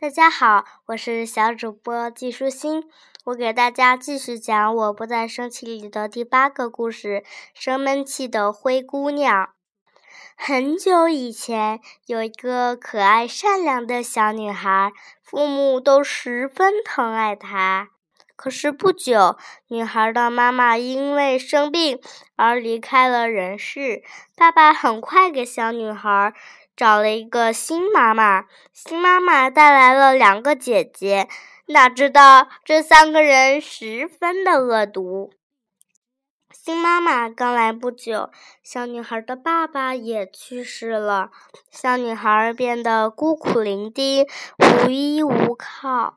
[0.00, 2.84] 大家好，我是小主播季舒心，
[3.24, 9.50] 我给大家继续讲《我不再生气》里的第八个故事——生闷气的灰姑娘。
[10.34, 14.90] 很久以前，有一个可爱善良的小女孩，
[15.22, 17.90] 父母都十分疼爱她。
[18.36, 19.36] 可是不久，
[19.68, 22.00] 女孩的妈妈因为生病
[22.36, 24.02] 而离开了人世，
[24.34, 26.32] 爸爸很快给小女孩。
[26.80, 31.28] 找了一个新妈妈，新妈妈带来了两个姐姐，
[31.66, 35.30] 哪知道这三个人十分的恶毒。
[36.50, 38.30] 新妈妈刚来不久，
[38.62, 41.30] 小女孩的爸爸也去世了，
[41.70, 44.26] 小女孩变得孤苦伶仃、
[44.86, 46.16] 无依无靠。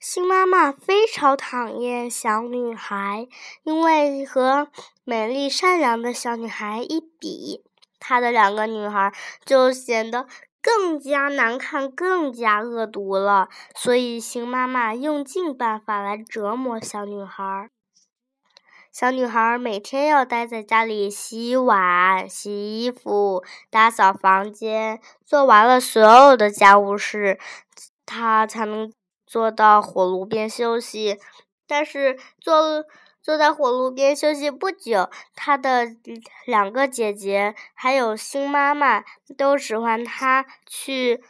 [0.00, 3.28] 新妈妈非常讨厌小女孩，
[3.64, 4.68] 因为和
[5.04, 7.62] 美丽善良的小女孩一比。
[8.04, 9.12] 他的两个女孩
[9.44, 10.26] 就显得
[10.60, 17.70] 更加难看、更加恶毒了，所以熊妈妈用尽办法来折磨小女孩。
[18.90, 27.38] 小女孩每天要待在家里洗碗、洗衣服、打扫房间，做完了所有的家务事，
[28.04, 28.92] 她才能
[29.24, 31.20] 坐到火炉边休息。
[31.68, 32.84] 但是做。
[33.22, 35.94] 坐在火炉边休息不久，他的
[36.44, 39.04] 两个姐姐还有新妈妈
[39.38, 41.22] 都使唤他去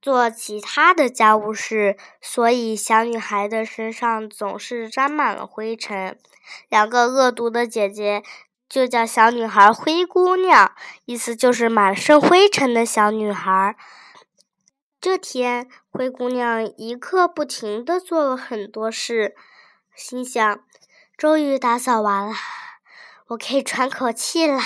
[0.00, 6.16] 做其他的家务事，所以小女孩的身上总是沾满了灰尘。
[6.68, 8.22] 两个恶毒的姐姐
[8.68, 10.72] 就叫小女孩“灰姑娘”，
[11.04, 13.76] 意思就是满身灰尘的小女孩。
[15.00, 19.34] 这天，灰姑娘一刻不停地做了很多事。
[19.98, 20.60] 心想，
[21.16, 22.32] 终于打扫完了，
[23.26, 24.62] 我可以喘口气啦。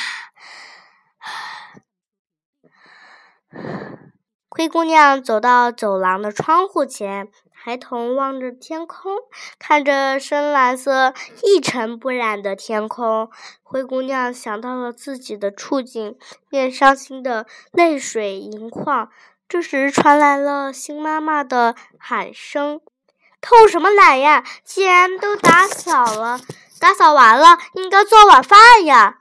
[4.50, 9.16] 灰姑娘走到走廊的窗户前，抬头望着天空，
[9.58, 13.30] 看着深蓝色、一尘不染的天空。
[13.62, 16.18] 灰姑娘想到了自己的处境，
[16.50, 19.10] 便伤心的泪水盈眶。
[19.48, 22.82] 这时，传来了新妈妈的喊声。
[23.42, 24.44] 偷什么懒呀！
[24.64, 26.40] 既然都打扫了，
[26.80, 29.18] 打扫完了，应该做晚饭呀。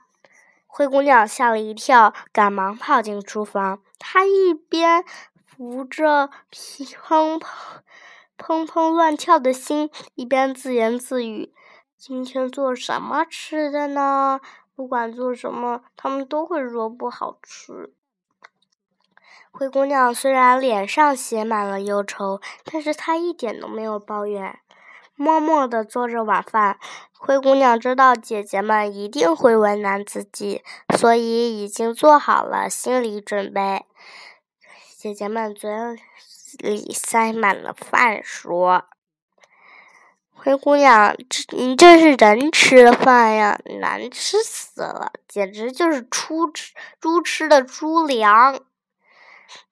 [0.66, 3.82] 灰姑娘吓了一跳，赶忙跑进厨房。
[3.98, 5.04] 她一边
[5.44, 7.40] 扶着砰砰
[8.38, 11.52] 砰砰乱跳的心，一边自言自语
[11.98, 14.40] ：“今天做什么吃的呢？
[14.74, 17.92] 不管做什么，他们都会说不好吃。”
[19.54, 24.58] 灰姑娘虽然脸上写满了忧愁，但是她一点都没有抱怨，
[25.14, 26.78] 默默地做着晚饭。
[27.12, 30.64] 灰姑娘知道姐姐们一定会为难自己，
[30.96, 33.84] 所以已经做好了心理准备。
[34.96, 35.70] 姐姐们嘴
[36.58, 38.84] 里塞满了饭，说
[40.34, 48.58] ：“灰姑娘，这你这是人吃的饭呀，难吃死了，简直就是猪吃猪吃的猪粮。”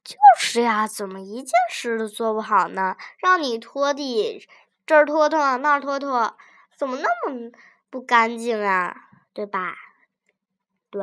[0.03, 2.97] 就是呀，怎么一件事都做不好呢？
[3.19, 4.47] 让你拖地，
[4.87, 6.37] 这儿拖拖，那儿拖拖，
[6.77, 7.51] 怎么那么
[7.89, 8.97] 不干净啊？
[9.33, 9.75] 对吧？
[10.91, 11.03] 对，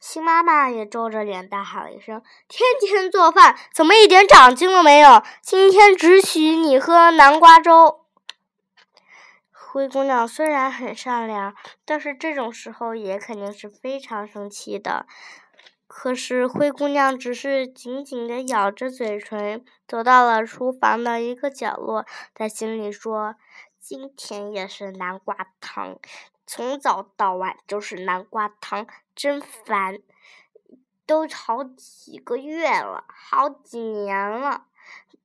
[0.00, 5.22] 新妈妈也皱着脸大喊了一声：“天天做饭，怎么一点长进都没有？
[5.40, 8.00] 今天只许你喝南瓜粥。”
[9.52, 15.06] 灰姑娘虽然很善良，但是这种时候也肯定是非常生气的。
[15.94, 23.36] 可是灰姑娘只是紧紧地咬着嘴唇，走到了厨房的一个角落，在心里说
[23.78, 25.98] ：“今天也是南瓜汤，
[26.46, 29.98] 从早到晚就是南瓜汤，真烦！
[31.06, 34.64] 都好几个月了，好几年了，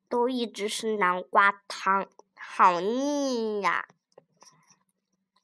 [0.10, 3.88] 都一直是南瓜汤，好腻呀！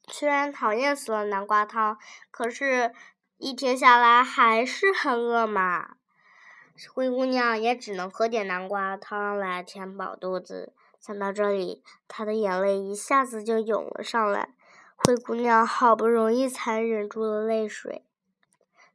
[0.06, 1.98] 虽然讨厌死了南瓜汤，
[2.30, 2.92] 可是……”
[3.36, 5.96] 一天下来还是很饿嘛，
[6.94, 10.72] 灰姑娘也只能喝点南瓜汤来填饱肚子。
[11.00, 14.54] 想到这里，她的眼泪一下子就涌了上来。
[14.94, 18.04] 灰姑娘好不容易才忍住了泪水。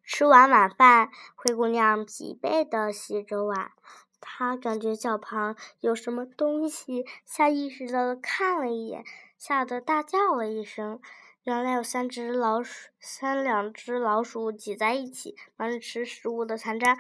[0.04, 3.74] 吃完晚饭，灰姑娘疲惫地洗着碗，
[4.22, 9.04] 她感觉脚旁有什么东西，下意识地看了一眼，
[9.38, 11.00] 吓得大叫了一声。
[11.44, 16.92] 原来有三只老鼠，三两只老鼠挤在一起，忙着吃食物的残渣。
[16.92, 16.98] 啊！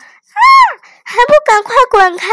[1.03, 2.25] 还不赶快滚开！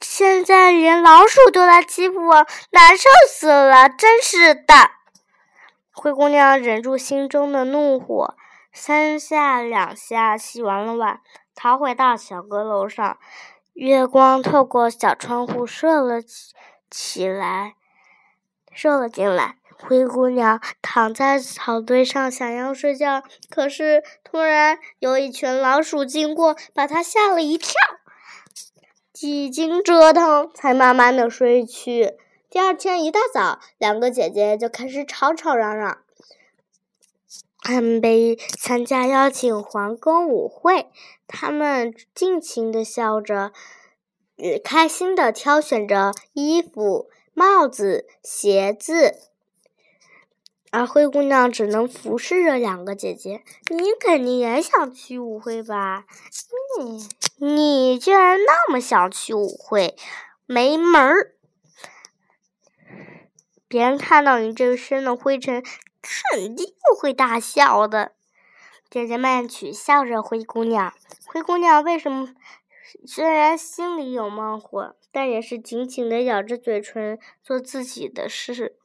[0.00, 3.88] 现在连老鼠都来欺负我，难受死了！
[3.88, 4.74] 真是的！
[5.92, 8.36] 灰姑娘忍住心中的怒火，
[8.72, 11.20] 三下两下洗完了碗，
[11.54, 13.18] 逃回到小阁楼上，
[13.72, 16.54] 月光透过小窗户射了起
[16.90, 17.74] 起来，
[18.72, 19.57] 射了进来。
[19.80, 27.72] 灰姑娘躺在草堆上，想要睡觉，可是突然有一群老鼠经过，把她吓了一跳。
[29.12, 32.14] 几经折腾，才慢慢的睡去。
[32.50, 35.98] 第二天一大早，两个姐姐就开始吵吵嚷嚷。
[37.60, 40.86] 他们被参加邀请皇宫舞会，
[41.26, 43.52] 他们尽情的笑着，
[44.62, 49.16] 开心的挑选着衣服、帽子、鞋子。
[50.70, 53.42] 而灰姑娘只能服侍着两个姐姐。
[53.70, 56.04] 你肯定也想去舞会吧？
[56.78, 57.08] 你
[57.46, 59.96] 你居然那么想去舞会，
[60.46, 61.34] 没门儿！
[63.66, 65.62] 别人看到你这身的灰尘，
[66.00, 66.66] 肯定
[66.98, 68.12] 会大笑的。
[68.90, 70.94] 姐姐们取笑着灰姑娘。
[71.26, 72.34] 灰姑娘为什么？
[73.06, 78.77] 虽然心里有冒火，但也是紧紧的咬着嘴唇，做自己的事。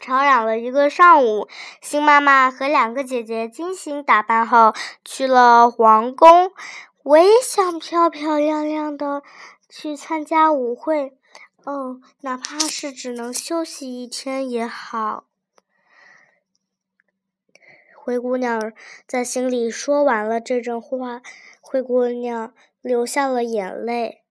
[0.00, 1.48] 吵嚷了一个上午，
[1.80, 4.74] 新妈妈和两个姐姐精心打扮后
[5.04, 6.52] 去了皇宫。
[7.02, 9.22] 我也想漂漂亮亮的
[9.68, 11.16] 去参加舞会，
[11.64, 15.24] 哦，哪怕是只能休息一天也好。
[17.94, 18.72] 灰姑娘
[19.06, 21.22] 在心里说完了这阵话，
[21.60, 24.22] 灰姑娘流下了眼泪。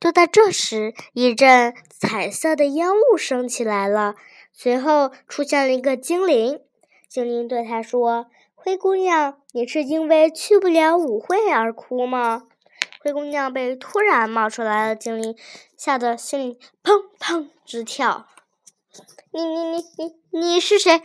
[0.00, 4.14] 就在这时，一阵彩色的烟雾升起来了。
[4.60, 6.60] 随后出现了一个精灵，
[7.08, 8.26] 精灵对她说
[8.56, 12.48] ：“灰姑娘，你是因为去不了舞会而哭吗？”
[12.98, 15.36] 灰姑娘被突然冒出来的精灵
[15.76, 18.26] 吓得心里砰砰直跳。
[19.30, 21.02] “你你你你你是谁？”“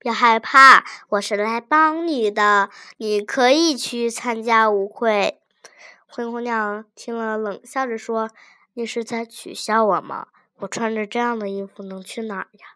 [0.00, 5.40] 别害怕，我是来帮你的，你可以去参加舞会。”
[6.10, 8.28] 灰姑娘听了，冷笑着说
[8.74, 10.26] ：“你是在取笑我吗？”
[10.58, 12.68] 我穿着这样的衣服能去哪儿呀？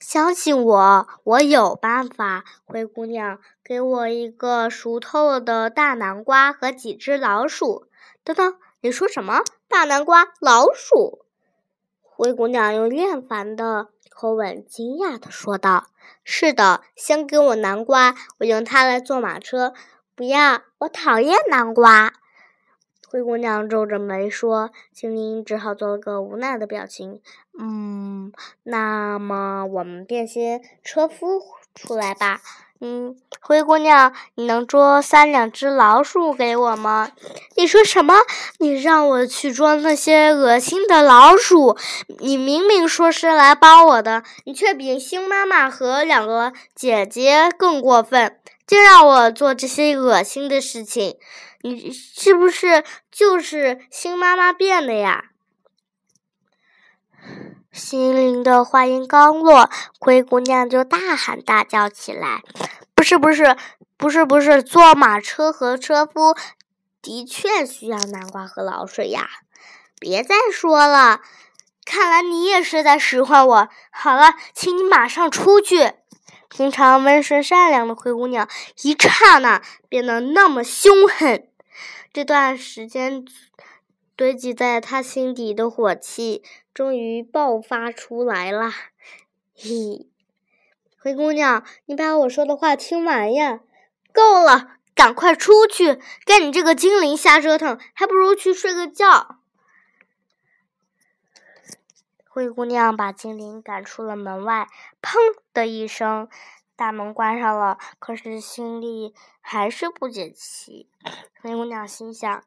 [0.00, 2.44] 相信我，我有办法。
[2.64, 7.88] 灰姑娘，给我一个熟透了的大南瓜和几只老鼠。
[8.24, 9.42] 等等，你说什么？
[9.68, 11.24] 大南瓜、老鼠？
[12.00, 15.88] 灰姑娘用厌烦的口吻惊讶的说道
[16.24, 19.74] ：“是的，先给我南瓜，我用它来坐马车。
[20.14, 22.14] 不要，我讨厌南瓜。”
[23.10, 27.22] 灰姑娘皱着眉说：“精灵只好做了个无奈的表情。
[27.58, 28.30] 嗯，
[28.64, 31.40] 那么我们便先车夫
[31.74, 32.40] 出来吧。
[32.80, 37.10] 嗯，灰姑娘，你能捉三两只老鼠给我吗？
[37.56, 38.14] 你说什么？
[38.58, 41.76] 你让我去捉那些恶心的老鼠？
[42.20, 48.37] 你明明说是来帮我的，你却比星妈妈和两个姐姐更过分，
[48.68, 51.18] 竟让我做这些恶心的事情。”
[51.60, 55.24] 你是不是就是新妈妈变的呀？
[57.72, 59.68] 心灵的话音刚落，
[59.98, 62.44] 灰姑娘就大喊大叫起来
[62.94, 63.56] ：“不是，不是，
[63.96, 64.62] 不是，不是！
[64.62, 66.36] 坐马车和车夫
[67.02, 69.28] 的确需要南瓜和老鼠呀！
[69.98, 71.22] 别再说了，
[71.84, 73.68] 看来你也是在使唤我。
[73.90, 75.94] 好了，请你马上出去。”
[76.48, 78.48] 平常温顺善良的灰姑娘，
[78.82, 81.48] 一刹那变得那么凶狠。
[82.12, 83.24] 这段时间
[84.16, 88.70] 堆积在她心底的火气终于爆发出来了。
[89.54, 90.08] 嘿，
[91.00, 93.60] 灰姑娘，你把我说的话听完呀！
[94.12, 96.00] 够了，赶快出去！
[96.24, 99.37] 跟你这个精灵瞎折腾，还不如去睡个觉。
[102.38, 104.68] 灰姑娘把精灵赶出了门外，
[105.02, 105.16] 砰
[105.52, 106.28] 的一声。
[106.76, 110.88] 大门关上了，可是心里还是不解气。
[111.42, 112.44] 灰姑娘心想：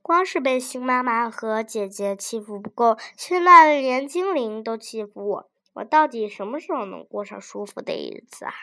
[0.00, 8.54] 光是被新妈妈和姐姐欺负不够，现在连精灵都欺负我，我到底什么时候能过上舒服的日子啊？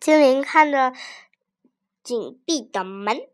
[0.00, 0.92] 精灵看着
[2.04, 3.28] 紧闭的门，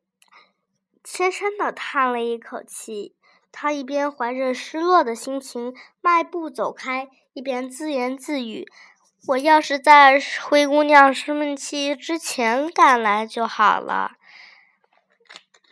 [1.05, 3.15] 深深的叹了一口气。
[3.53, 8.67] 他一边怀着失落的心情迈步走开，一边自言自语。
[9.29, 14.17] 我要是在灰姑娘生气之前赶来就好了。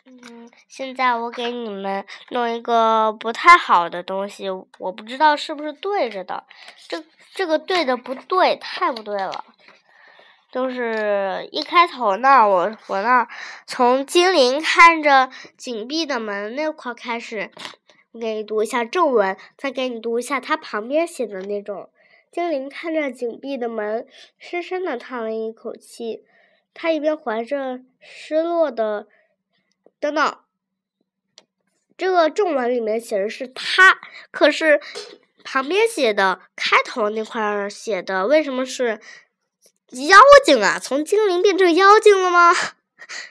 [0.05, 6.45] 嗯，现在我给你们弄一个不太好的东西，我不知道是不是对着的。
[6.89, 7.03] 这
[7.35, 9.45] 这个对的不对，太不对了。
[10.52, 13.28] 就是一开头呢，我我那
[13.66, 17.50] 从精灵看着紧闭的门那块开始，
[18.12, 21.90] 我给你读一下正文，再给你读一下它旁边写的那种。
[22.33, 24.07] 精灵看着紧闭的门，
[24.38, 26.25] 深深的叹了一口气。
[26.73, 29.09] 他一边怀着失落的，
[29.99, 30.38] 等等。
[31.97, 33.99] 这个正文里面写的是他，
[34.30, 34.80] 可是
[35.42, 39.00] 旁边写的开头那块写的为什么是
[39.92, 40.78] 妖精啊？
[40.80, 42.52] 从精灵变成妖精了吗？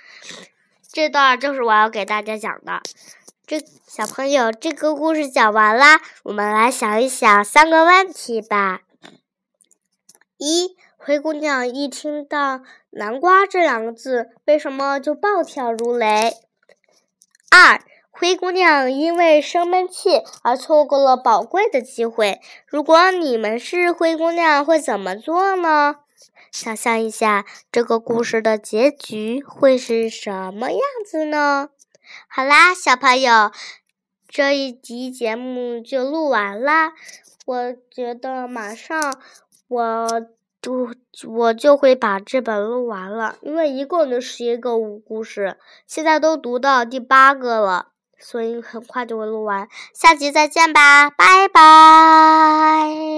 [0.91, 2.81] 这段就是我要给大家讲的。
[3.47, 8.81] 这小朋友，这个故事讲完啦，我们来想一想三个问题吧。
[10.37, 12.61] 一，灰姑娘一听到
[12.91, 16.35] “南瓜”这两个字，为什么就暴跳如雷？
[17.49, 17.81] 二。
[18.11, 22.41] 灰姑娘因为生闷气而错过了宝贵的机会。
[22.67, 25.95] 如果你们是灰姑娘，会怎么做呢？
[26.51, 31.69] 想象一下，这个故事的结局会是什么样子呢？
[32.27, 33.51] 好啦，小朋友，
[34.27, 36.93] 这一集节目就录完啦。
[37.45, 39.19] 我觉得马上
[39.67, 40.07] 我
[40.61, 40.93] 就
[41.27, 47.87] 我就会把这本录完了，因为一共就十一个故事，现在都读到第八个了。
[48.21, 53.09] 所以很快就会录完，下集再见吧，拜拜。